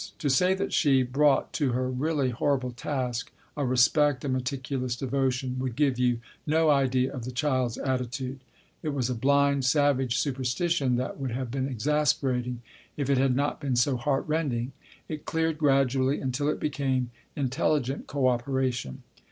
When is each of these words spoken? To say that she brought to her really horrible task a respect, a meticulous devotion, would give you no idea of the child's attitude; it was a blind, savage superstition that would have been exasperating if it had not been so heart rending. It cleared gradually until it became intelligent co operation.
To 0.17 0.29
say 0.31 0.55
that 0.55 0.73
she 0.73 1.03
brought 1.03 1.53
to 1.53 1.73
her 1.73 1.87
really 1.87 2.31
horrible 2.31 2.71
task 2.71 3.31
a 3.55 3.63
respect, 3.63 4.25
a 4.25 4.29
meticulous 4.29 4.95
devotion, 4.95 5.59
would 5.59 5.75
give 5.75 5.99
you 5.99 6.21
no 6.47 6.71
idea 6.71 7.13
of 7.13 7.23
the 7.23 7.31
child's 7.31 7.77
attitude; 7.77 8.39
it 8.81 8.95
was 8.95 9.11
a 9.11 9.13
blind, 9.13 9.63
savage 9.63 10.17
superstition 10.17 10.95
that 10.95 11.19
would 11.19 11.29
have 11.29 11.51
been 11.51 11.67
exasperating 11.67 12.63
if 12.97 13.11
it 13.11 13.19
had 13.19 13.35
not 13.35 13.61
been 13.61 13.75
so 13.75 13.95
heart 13.95 14.23
rending. 14.27 14.71
It 15.07 15.25
cleared 15.25 15.59
gradually 15.59 16.19
until 16.19 16.49
it 16.49 16.59
became 16.59 17.11
intelligent 17.35 18.07
co 18.07 18.27
operation. 18.27 19.03